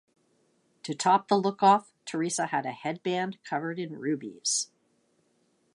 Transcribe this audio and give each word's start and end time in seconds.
To 0.81 0.95
top 0.95 1.27
the 1.27 1.37
look 1.37 1.61
off 1.61 1.93
Theresa 2.07 2.47
had 2.47 2.65
a 2.65 2.71
head 2.71 3.03
band 3.03 3.37
covered 3.43 3.77
in 3.77 3.95
rubies. 3.99 4.71